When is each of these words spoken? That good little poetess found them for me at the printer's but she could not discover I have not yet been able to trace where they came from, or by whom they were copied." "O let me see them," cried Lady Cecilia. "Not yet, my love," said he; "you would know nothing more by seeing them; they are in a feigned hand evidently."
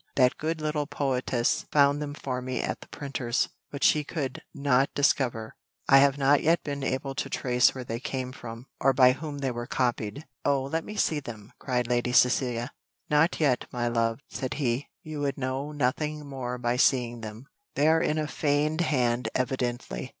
That 0.15 0.39
good 0.39 0.61
little 0.61 0.87
poetess 0.87 1.67
found 1.71 2.01
them 2.01 2.15
for 2.15 2.41
me 2.41 2.59
at 2.59 2.81
the 2.81 2.87
printer's 2.87 3.49
but 3.69 3.83
she 3.83 4.03
could 4.03 4.41
not 4.51 4.89
discover 4.95 5.55
I 5.87 5.99
have 5.99 6.17
not 6.17 6.41
yet 6.41 6.63
been 6.63 6.81
able 6.83 7.13
to 7.13 7.29
trace 7.29 7.75
where 7.75 7.83
they 7.83 7.99
came 7.99 8.31
from, 8.31 8.65
or 8.79 8.93
by 8.93 9.11
whom 9.11 9.37
they 9.45 9.51
were 9.51 9.67
copied." 9.67 10.25
"O 10.43 10.63
let 10.63 10.83
me 10.83 10.95
see 10.95 11.19
them," 11.19 11.53
cried 11.59 11.85
Lady 11.85 12.13
Cecilia. 12.13 12.71
"Not 13.11 13.39
yet, 13.39 13.67
my 13.71 13.87
love," 13.89 14.21
said 14.27 14.55
he; 14.55 14.87
"you 15.03 15.19
would 15.19 15.37
know 15.37 15.71
nothing 15.71 16.25
more 16.25 16.57
by 16.57 16.77
seeing 16.77 17.21
them; 17.21 17.45
they 17.75 17.87
are 17.87 18.01
in 18.01 18.17
a 18.17 18.25
feigned 18.27 18.81
hand 18.81 19.29
evidently." 19.35 20.09